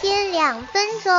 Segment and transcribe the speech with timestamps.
[0.00, 1.12] 间两分钟。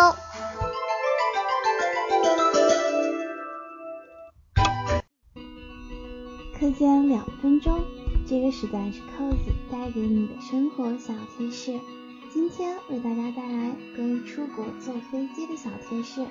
[6.59, 7.83] 课间两分钟，
[8.27, 11.79] 这个时段是扣子带给你的生活小贴士。
[12.31, 16.25] 今天为大家带来关于出国坐飞机的小贴士。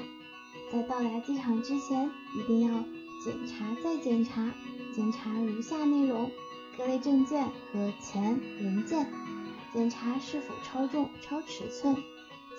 [0.72, 2.84] 在到达机场之前，一定要
[3.24, 4.52] 检查再检查，
[4.94, 6.30] 检查如下内容：
[6.78, 9.12] 各类证件和钱文件，
[9.74, 11.96] 检查是否超重超尺寸，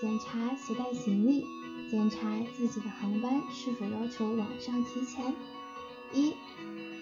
[0.01, 1.45] 检查携带行李，
[1.87, 5.31] 检查自己的航班是否要求网上提前。
[6.11, 6.33] 一、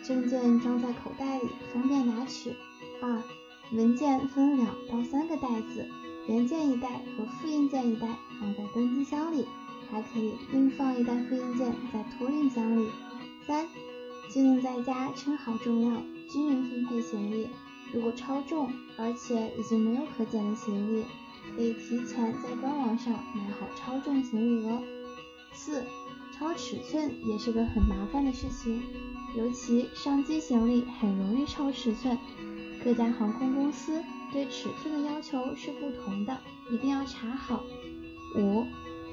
[0.04, 2.54] 证件装在口袋里，方便拿取。
[3.02, 3.24] 二、
[3.72, 5.88] 文件分两到三个袋子，
[6.28, 8.06] 原件一袋和复印件一袋
[8.38, 9.46] 放在登机箱里。
[9.90, 12.90] 还可以另放一袋复印件在托运箱里。
[13.48, 13.66] 三、
[14.30, 17.48] 尽量在家称好重量，均匀分配行李。
[17.94, 21.06] 如果超重，而且已经没有可减的行李，
[21.56, 24.82] 可以提前在官网上买好超重行李额。
[25.54, 25.84] 四、
[26.38, 28.82] 超尺寸也是个很麻烦的事情，
[29.36, 32.18] 尤其上机行李很容易超尺寸。
[32.84, 36.38] 各家航空公司对尺寸的要求是不同的，
[36.72, 37.64] 一定要查好。
[38.38, 38.66] 五、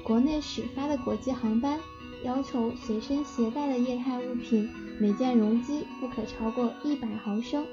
[0.03, 1.77] 国内始发的国际航班
[2.23, 7.65] 要求随身携带的液态物品每件容积不可超过一百毫升。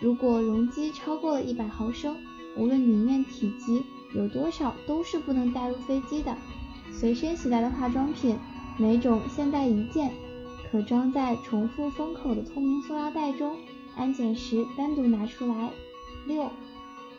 [0.00, 2.16] 如果容积超过了一百毫升，
[2.56, 6.36] 无论里面体积有多少，都是不能带入飞机的。
[6.92, 8.36] 随身携带的化妆品，
[8.78, 10.10] 每种限带一件，
[10.70, 13.56] 可装在重复封口的透明塑料袋中，
[13.96, 15.70] 安检时单独拿出来。
[16.26, 16.50] 六，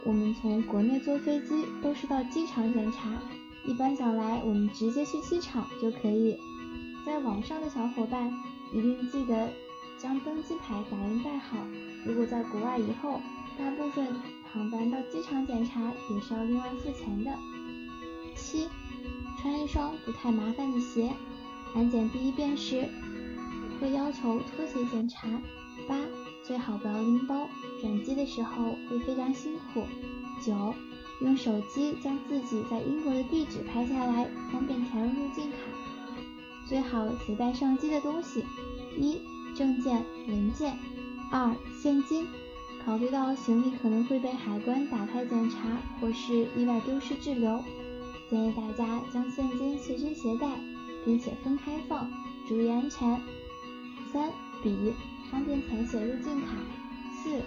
[0.04, 3.10] 我们从国内坐飞机都是到机场检查。
[3.66, 6.38] 一般想来，我们直接去机场就可以。
[7.06, 8.32] 在网上的小伙伴
[8.74, 9.50] 一定记得
[9.98, 11.58] 将登机牌打印带好。
[12.06, 13.20] 如果在国外以后，
[13.58, 14.08] 大部分
[14.52, 17.32] 航班到机场检查也是要另外付钱的。
[18.36, 18.68] 七，
[19.40, 21.12] 穿一双不太麻烦的鞋。
[21.76, 22.90] 安检第一遍时
[23.80, 25.28] 会要求拖鞋检查。
[25.88, 25.96] 八，
[26.44, 27.48] 最好不要拎包，
[27.82, 29.84] 转机的时候会非常辛苦。
[30.44, 30.74] 九。
[31.22, 35.58] 用手机将自己在英国的地址拍下来，方便填入入境卡。
[36.66, 38.46] 最好携带上机的东西：
[38.98, 39.20] 一、
[39.54, 40.72] 证件、文件；
[41.30, 42.26] 二、现金。
[42.86, 47.64] 考虑到行李可能会被海关打开检查，或是意外丢失滞留，
[48.30, 50.48] 建议大家将现金随身携带，
[51.06, 52.10] 并且分开放，
[52.48, 53.20] 注意安全。
[54.12, 54.32] 三、
[54.64, 54.94] 笔，
[55.32, 56.48] 方便填写入境卡。
[57.24, 57.42] 四。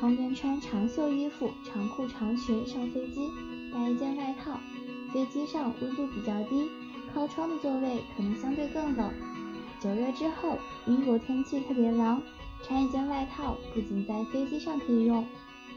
[0.00, 3.30] 方便穿长袖衣服、长裤、长裙上飞机，
[3.72, 4.58] 带一件外套。
[5.12, 6.68] 飞机上温度比较低，
[7.14, 9.12] 靠窗的座位可能相对更冷。
[9.78, 12.20] 九月之后，英国天气特别凉，
[12.62, 15.26] 穿一件外套不仅在飞机上可以用，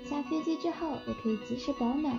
[0.03, 2.17] 下飞机之后也可以及时保暖。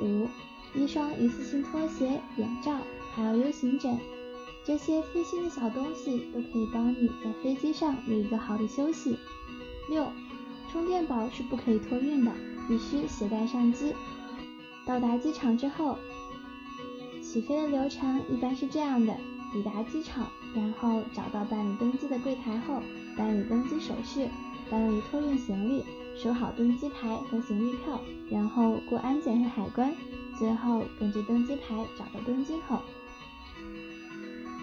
[0.00, 0.28] 五，
[0.74, 2.78] 一双一次性拖鞋、眼罩，
[3.14, 3.98] 还有 U 型枕，
[4.64, 9.16] 这些贴心的小东西都可以帮你在飞机上有一个好的休息。
[9.88, 10.06] 六。
[10.72, 12.30] 充电宝是不可以托运的，
[12.68, 13.92] 必须携带上机。
[14.86, 15.98] 到达机场之后，
[17.20, 19.12] 起飞的流程一般是这样的：
[19.52, 22.80] 抵达机场，然后找到办理登机的柜台后，
[23.16, 24.28] 办理登机手续，
[24.70, 25.84] 办理托运行李，
[26.16, 28.00] 收好登机牌和行李票，
[28.30, 29.94] 然后过安检和海关，
[30.38, 32.80] 最后根据登机牌找到登机口。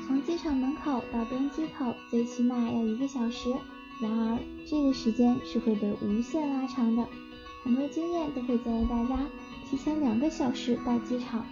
[0.06, 3.53] 从机场门口到登机口最起码要一个小时。
[4.00, 7.03] 然而，这个时间是会被无限拉长的。
[7.63, 9.19] 很多经验都会建议大家
[9.68, 11.44] 提前两个小时到机场，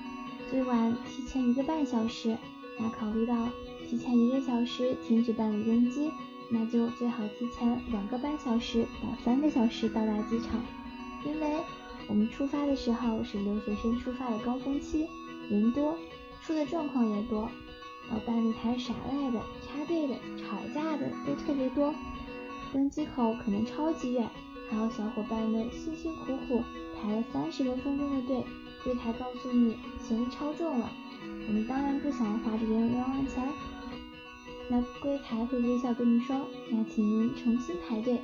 [0.50, 2.38] 最晚提前一个半小时。
[2.80, 3.50] 那考虑到
[3.90, 6.12] 提前一个小时停止办理登机，
[6.50, 10.62] 那就最好提前两个半小时到三个小时到达机场，
[11.26, 11.58] 因为
[12.08, 15.08] 我们出发的时候是留学生出发的高峰期，
[15.50, 15.98] 人多，
[16.44, 17.50] 出的状况也多，
[18.10, 21.94] 到办理台耍赖的、插队的、吵架的都特别多。
[22.72, 24.30] 登机口可能超级远，
[24.70, 26.64] 还有小伙伴们辛辛苦苦
[27.02, 28.44] 排了三十多分钟的队，
[28.84, 29.78] 柜台告诉你
[30.08, 30.92] 行李超重了，
[31.48, 33.44] 我们当然不想花这些冤枉钱。
[34.70, 36.36] 那柜台会微笑跟你说，
[36.70, 38.20] 那请您重新排队，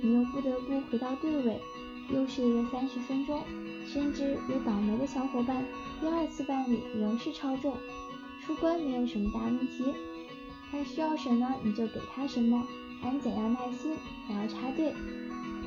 [0.00, 1.60] 你又不得不回到队尾，
[2.12, 3.42] 又是一个三十分钟，
[3.86, 5.64] 甚至有倒霉的小伙伴
[6.00, 7.76] 第二次办理仍是超重，
[8.44, 9.94] 出关没有什么大问题，
[10.70, 12.66] 他需要什么你就给他什么。
[13.02, 13.94] 安检要耐心，
[14.26, 14.94] 还要插队。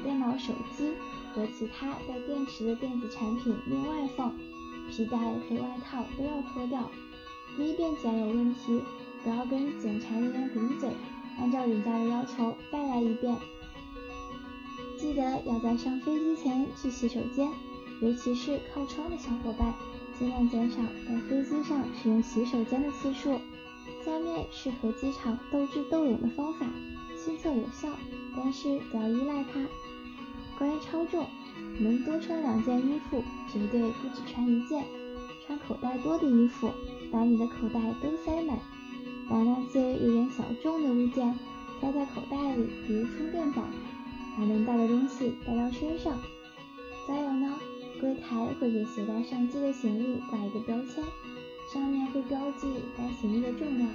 [0.04, 0.94] 电脑、手机
[1.34, 4.34] 和其他带电池的电子产品另外放。
[4.90, 6.90] 皮带和外套都要脱掉。
[7.56, 8.82] 第一遍检有问题，
[9.24, 10.90] 不要跟检查人员顶嘴，
[11.38, 13.36] 按照人家的要求再来一遍。
[14.98, 17.50] 记得要在上飞机前去洗手间。
[18.02, 19.74] 尤其是靠窗的小伙伴，
[20.18, 23.38] 尽量减少在飞机上使用洗手间的次数。
[24.06, 26.66] 下面是和机场斗智斗勇的方法，
[27.22, 27.90] 亲测有效，
[28.38, 29.60] 但是不要依赖它。
[30.58, 31.26] 关于超重，
[31.78, 33.22] 能多穿两件衣服，
[33.52, 34.86] 绝对不只穿一件。
[35.46, 36.72] 穿口袋多的衣服，
[37.12, 38.58] 把你的口袋都塞满，
[39.30, 41.38] 把那些有点小重的物件
[41.80, 43.64] 塞在口袋里，比如充电宝。
[44.38, 46.18] 把能带的东西带到身上。
[47.06, 47.60] 再有呢，
[48.00, 51.04] 柜台会给携带上机的行李挂一个标签，
[51.74, 53.90] 上面会标记该行李的重量。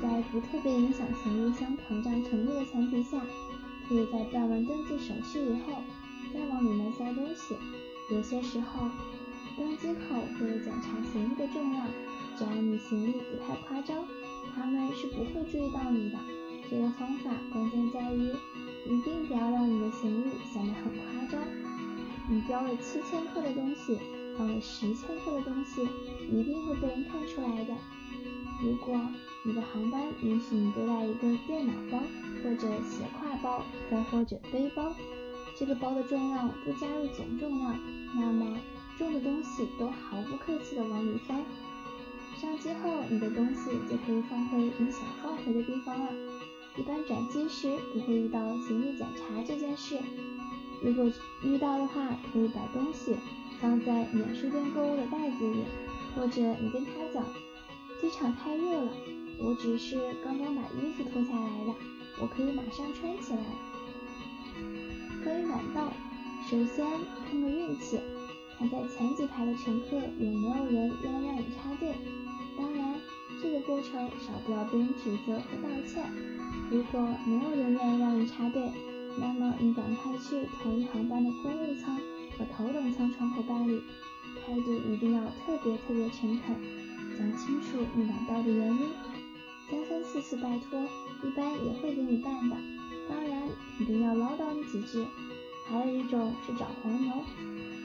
[0.00, 3.20] 在不特别影响行李箱膨胀程度的前提下，
[3.88, 5.82] 可以在办完登记手续以后，
[6.32, 7.56] 再往里面塞东西。
[8.10, 8.88] 有些时候，
[9.56, 11.86] 登机口会有检查行李的重量，
[12.42, 14.04] 只要你行李不太夸张，
[14.52, 16.18] 他们是不会注意到你的。
[16.68, 18.32] 这个方法关键在于，
[18.84, 21.40] 一定不要让你的行李显得很夸张。
[22.28, 23.96] 你标了七千克的东西，
[24.36, 25.86] 放了十千克的东西，
[26.32, 27.74] 一定会被人看出来的。
[28.60, 29.00] 如果
[29.44, 32.02] 你的航班允许你多带一个电脑包，
[32.42, 34.92] 或者斜挎包，再或者背包，
[35.56, 37.78] 这个包的重量不加入总重量，
[38.16, 38.58] 那么
[38.98, 41.36] 重的东西都毫不客气地往里塞。
[42.42, 46.12] 上机后，你的东西就可以放回你想放回的地方了。
[46.76, 49.96] 一般转机时不会遇到行李检查这件事，
[50.82, 51.08] 如果
[51.44, 53.14] 遇到的话，可以把东西
[53.60, 55.62] 放在免税店购物的袋子里，
[56.16, 57.24] 或者你跟他讲。
[58.00, 58.90] 机场太热了，
[59.38, 61.72] 我只是刚刚把衣服脱下来的，
[62.20, 63.38] 我可以马上穿起来。
[65.22, 65.92] 关于晚到，
[66.50, 66.84] 首先
[67.30, 68.00] 碰个运气，
[68.58, 71.94] 看在前几排的乘客有没有人愿意让你插队。
[73.42, 76.04] 这个过程少不了被人指责和道歉。
[76.70, 78.70] 如果没有人愿意让你插队，
[79.18, 81.96] 那么你赶快去同一航班的公务舱
[82.38, 83.82] 和头等舱窗口办理，
[84.46, 86.56] 态度一定要特别特别诚恳。
[87.18, 88.88] 讲清楚你晚到的原因，
[89.68, 90.80] 三番四次拜托，
[91.24, 92.56] 一般也会给你办的。
[93.08, 93.42] 当然，
[93.76, 95.04] 肯定要唠叨你几句。
[95.68, 97.12] 还有一种是找黄牛，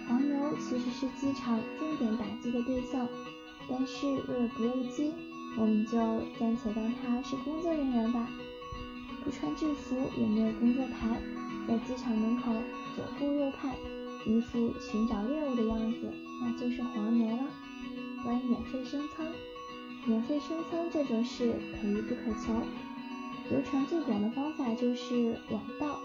[0.07, 3.07] 黄牛其实是机场重点打击的对象，
[3.69, 5.13] 但是为了不误机，
[5.57, 5.97] 我们就
[6.39, 8.29] 暂且当他是工作人员吧。
[9.23, 11.19] 不穿制服，也没有工作牌，
[11.67, 12.53] 在机场门口
[12.95, 13.75] 左顾右盼，
[14.25, 16.09] 一副寻找猎物的样子，
[16.41, 17.43] 那就是黄牛了。
[18.23, 19.25] 关于免费升舱，
[20.05, 22.53] 免费升舱这种事可遇不可求。
[23.49, 25.99] 流传最广的方法就是晚到。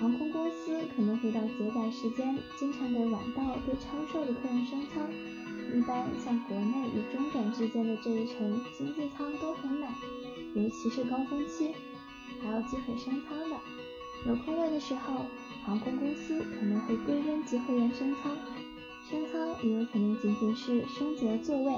[0.00, 5.08] 航空公司可能会到接载时间，经常给晚到被超售的客人升舱。
[5.74, 9.92] 一般像国内与中转之间的这一程经济舱都很满，
[10.54, 11.74] 尤其是高峰期，
[12.40, 13.56] 还有机会升舱的。
[14.24, 15.26] 有空位的时候，
[15.66, 18.36] 航空公司可能会规定机会员升舱。
[19.10, 21.72] 升舱也有可能仅仅是升级了座位，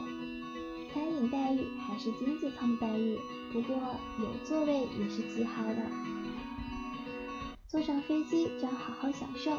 [0.92, 3.18] 餐饮待遇还是经济舱的待遇，
[3.50, 3.76] 不过
[4.20, 5.76] 有座位也是极好的。
[7.66, 9.52] 坐上飞机就要好好享受，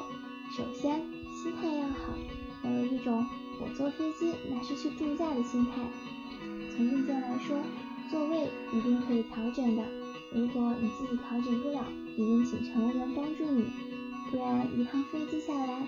[0.55, 1.01] 首先
[1.41, 2.13] 心态要好，
[2.63, 3.25] 要有一种
[3.59, 5.81] 我坐飞机那是去度假的心态。
[6.75, 7.57] 从硬件来说，
[8.12, 9.83] 座位一定可以调整的，
[10.31, 11.83] 如果你自己调整不了，
[12.15, 13.65] 一定请乘务员帮助你，
[14.30, 15.81] 不然一趟飞机下来。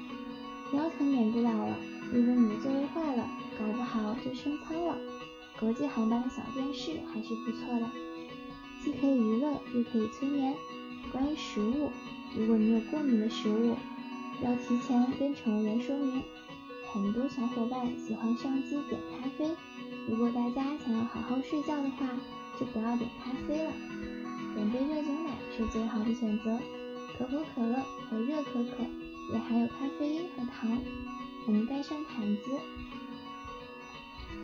[0.73, 1.75] 腰疼免不了了，
[2.11, 3.27] 如果你的座位坏了，
[3.57, 4.97] 搞不好就升舱了。
[5.59, 7.87] 国际航班的小电视还是不错的，
[8.83, 10.55] 既可以娱乐又可以催眠。
[11.11, 11.91] 关于食物，
[12.35, 13.75] 如果你有过敏的食物，
[14.43, 16.21] 要提前跟乘务员说明。
[16.91, 19.49] 很多小伙伴喜欢上机点咖啡，
[20.07, 22.07] 如果大家想要好好睡觉的话，
[22.59, 23.71] 就不要点咖啡了，
[24.55, 26.57] 点杯热牛奶是最好的选择。
[27.17, 27.75] 可口可乐
[28.09, 28.85] 和热可可。
[29.31, 30.75] 也含有咖啡因和糖。
[31.45, 32.49] 我们盖上毯子，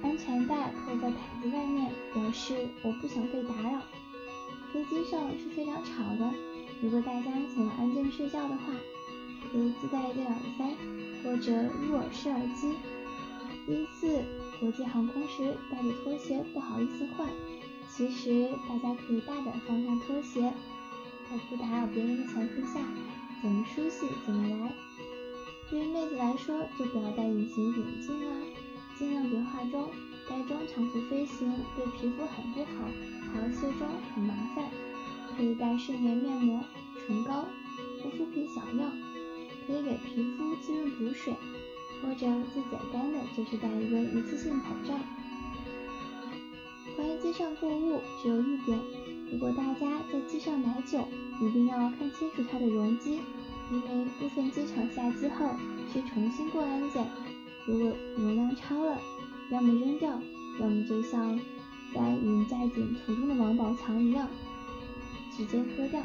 [0.03, 3.81] 安全带扣在毯子外面，表示我不想被打扰。
[4.71, 6.31] 飞机上是非常吵的，
[6.83, 8.73] 如果大家想要安静睡觉的话，
[9.51, 10.65] 可以自带一对耳塞
[11.25, 11.51] 或者
[11.81, 12.75] 入耳式耳机。
[13.65, 14.23] 第一次
[14.59, 17.27] 国际航空时带着拖鞋不好意思换，
[17.89, 20.53] 其实大家可以大胆放下拖鞋，
[21.27, 22.79] 在不打扰别人的前提下。
[23.41, 24.71] 怎么梳洗怎么来。
[25.69, 28.37] 对于妹子来说，就不要戴隐形眼镜啦，
[28.97, 29.89] 尽量别化妆，
[30.29, 32.87] 带妆长途飞行对皮肤很不好，
[33.33, 34.65] 还要卸妆很麻烦。
[35.35, 36.63] 可以带睡眠面膜、
[37.05, 37.45] 唇膏、
[38.01, 38.91] 护肤品小样，
[39.65, 41.33] 可以给皮肤滋润补水，
[42.01, 44.93] 或者最简单的就是带一个一次性口罩。
[46.95, 48.79] 关于机上购物，只有一点，
[49.31, 51.07] 如果大家在机上买酒，
[51.41, 53.19] 一定要看清楚它的容积，
[53.71, 55.49] 因为部分机场下机后
[55.91, 57.05] 需重新过安检，
[57.65, 58.97] 如果容量超了，
[59.49, 60.21] 要么扔掉，
[60.59, 61.37] 要么就像
[61.93, 64.29] 在云在景途中的王宝强一样，
[65.35, 65.99] 直接喝掉。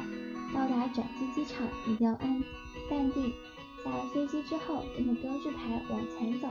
[0.53, 2.43] 到达转机机场一定要安
[2.89, 3.33] 淡定，
[3.83, 6.49] 下了飞机之后跟着标志牌往前走，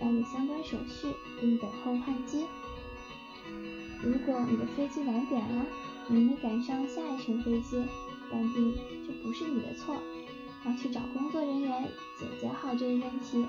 [0.00, 1.08] 办理相关手续，
[1.40, 2.44] 并等候换机。
[4.02, 5.66] 如果你的飞机晚点了，
[6.08, 7.82] 你没赶上下一程飞机，
[8.30, 8.74] 淡定
[9.06, 9.96] 这不是你的错，
[10.64, 13.46] 要去找工作人员解决好这个问题。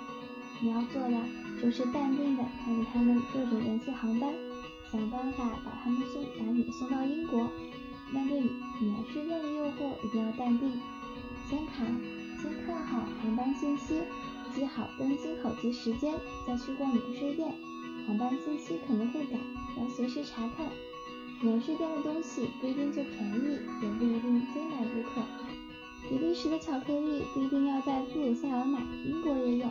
[0.62, 1.18] 你要做的
[1.62, 4.34] 就是淡定的看着他们各种联系航班，
[4.92, 7.50] 想办法把他们送把你送到英国。
[8.14, 8.40] 面对
[8.80, 10.72] 免税店的诱惑，一定要淡定，
[11.50, 11.88] 先看
[12.40, 14.04] 先看好航班信息，
[14.54, 16.14] 记好登机口及时间，
[16.46, 17.52] 再去逛免税店。
[18.06, 19.38] 航班信息可能会改，
[19.78, 20.68] 要随时查看。
[21.42, 25.22] 免税店的东西不一定就便宜，也不一定非买不可。
[26.08, 29.66] 比利时的巧克力不一定要在布鲁塞尔买，英国也有。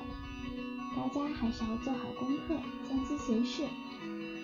[0.97, 2.57] 大家还是要做好功课，
[2.89, 3.63] 见机行事，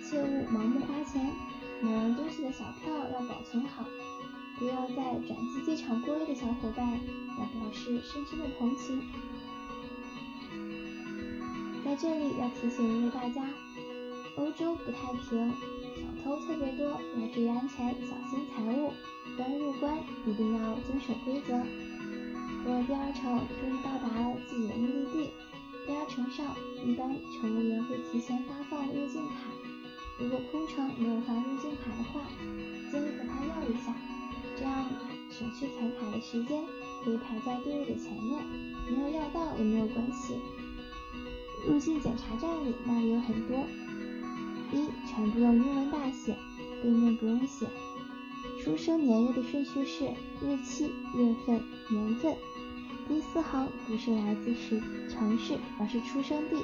[0.08, 1.32] 切勿盲目花钱。
[1.80, 3.84] 买完东西的小票要保存好。
[4.58, 6.98] 不要在转机机场过夜的小伙伴
[7.38, 9.00] 要表示深深的同情。
[11.84, 13.48] 在这里要提醒一位大家，
[14.36, 15.48] 欧洲不太平，
[15.94, 18.92] 小偷特别多，要注意安全，小心财物。
[19.36, 21.52] 关入关一定要遵守规则。
[22.64, 25.30] 过了第二程，终于到达了自己的目的地。
[25.86, 27.08] 第二程上，一般
[27.40, 29.34] 乘务员会提前发放入境卡。
[30.18, 32.20] 如果空乘没有发入境卡的话，
[32.90, 33.94] 建议和他要一下，
[34.56, 34.84] 这样
[35.30, 36.64] 省去填卡的时间，
[37.04, 38.42] 可以排在队伍的前面。
[38.90, 40.34] 没有要到也没有关系。
[41.66, 43.64] 入境检查站里那里有很多，
[44.72, 46.36] 一全部用英文大写，
[46.82, 47.66] 背面不用写。
[48.60, 50.04] 出生年月的顺序是
[50.42, 52.34] 日期、月份、年份。
[53.06, 56.56] 第四行不是来自市城市，而是出生地，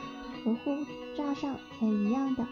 [0.44, 0.84] 和护
[1.16, 2.44] 照上填一样的。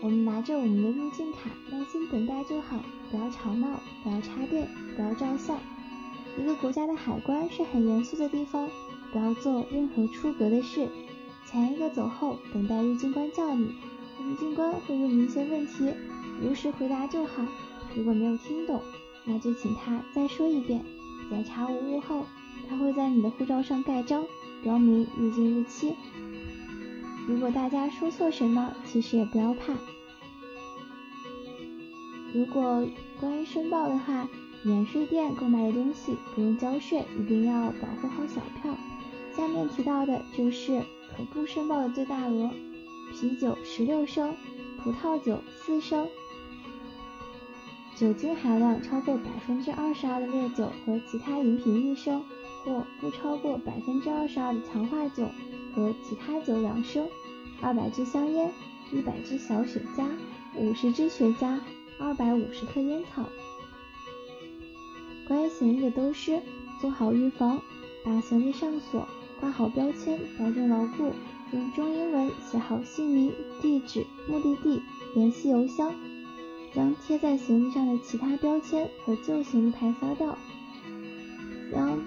[0.00, 2.78] 我们拿着我们的入境卡，耐心等待就好，
[3.10, 4.64] 不要吵闹，不要插队，
[4.94, 5.58] 不要照相。
[6.38, 8.70] 一个国家的海关是很严肃的地方，
[9.12, 10.86] 不要做任何出格的事。
[11.46, 13.74] 前一个走后，等待入境官叫你，
[14.22, 15.92] 入境官会问你一些问题，
[16.40, 17.44] 如实回答就好。
[17.96, 18.80] 如果没有听懂，
[19.24, 20.84] 那就请他再说一遍。
[21.28, 22.24] 检查无误后，
[22.68, 24.24] 他会在你的护照上盖章，
[24.62, 25.94] 标明入境日期。
[27.28, 29.74] 如果大家说错什么，其实也不要怕。
[32.32, 32.88] 如果
[33.20, 34.26] 关于申报的话，
[34.62, 38.74] 免税店购买的东西不用交税，一定要保护好小票。
[39.36, 40.80] 下面提到的就是
[41.14, 42.50] 可不申报的最大额：
[43.12, 44.34] 啤酒十六升，
[44.82, 46.08] 葡萄酒四升，
[47.94, 52.24] 酒精含量超过百分之二十二的烈酒和其他饮品一升，
[52.64, 55.28] 或不超过百分之二十二的强化酒。
[55.78, 57.06] 和其他酒两升，
[57.60, 58.50] 二百支香烟，
[58.92, 60.04] 一百支小雪茄，
[60.56, 61.56] 五十支雪茄，
[62.00, 63.24] 二百五十克烟草。
[65.28, 66.42] 关于行李的丢失，
[66.80, 67.62] 做好预防，
[68.04, 69.06] 把行李上锁，
[69.38, 71.12] 挂好标签，保证牢固。
[71.52, 73.32] 用中英文写好姓名、
[73.62, 74.82] 地址、目的地、
[75.14, 75.94] 联系邮箱。
[76.74, 80.36] 将贴在行李上的其他标签和旧行李牌撕掉。
[81.72, 81.98] 将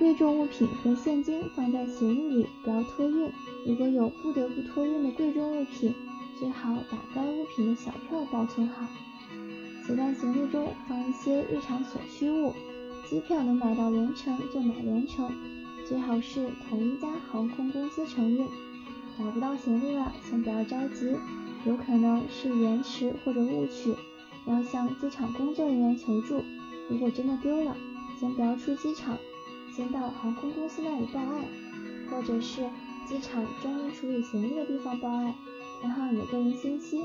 [0.00, 3.30] 贵重物品和现金放在行李里，不要托运。
[3.66, 5.94] 如果有不得不托运的贵重物品，
[6.38, 8.86] 最好把该物品的小票保存好。
[9.86, 12.54] 携带行李中放一些日常所需物，
[13.10, 15.30] 机票能买到联程就买联程，
[15.86, 18.46] 最好是同一家航空公司承运。
[19.18, 21.14] 找不到行李了，先不要着急，
[21.66, 23.94] 有可能是延迟或者误取，
[24.46, 26.42] 要向机场工作人员求助。
[26.88, 27.76] 如果真的丢了，
[28.18, 29.18] 先不要出机场。
[29.74, 31.44] 先到航空公司那里报案，
[32.10, 32.62] 或者是
[33.06, 35.34] 机场专门处理行李的地方报案，
[35.80, 37.02] 填好你的个人信息。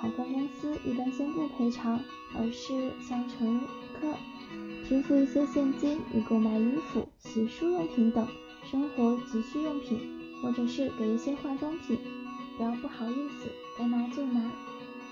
[0.00, 2.00] 航空公司一般先不赔偿，
[2.36, 3.60] 而是向乘
[4.00, 4.14] 客
[4.88, 8.26] 支付一些现金，以购买衣服、洗漱用品等
[8.70, 9.98] 生活急需用品，
[10.42, 11.98] 或者是给一些化妆品。
[12.56, 14.40] 不要不好意思，该拿就拿，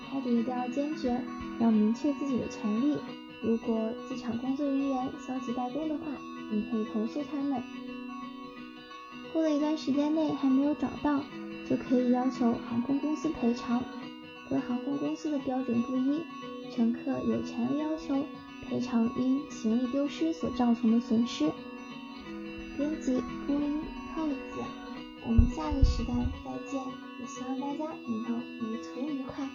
[0.09, 1.21] 态度一定要坚决，
[1.59, 2.97] 要明确自己的权利。
[3.43, 6.03] 如果机场工作人员消极怠工的话，
[6.49, 7.61] 你可以投诉他们。
[9.33, 11.21] 过了一段时间内还没有找到，
[11.69, 13.83] 就可以要求航空公司赔偿。
[14.49, 16.21] 各航空公司的标准不一，
[16.71, 18.25] 乘客有权利要求
[18.65, 21.51] 赔偿因行李丢失所造成的损失。
[22.77, 23.81] 编辑：播音：
[24.15, 24.63] 扣子。
[25.25, 26.81] 我们下个时段再见，
[27.19, 28.29] 也希望大家能够
[28.61, 29.45] 旅途愉快。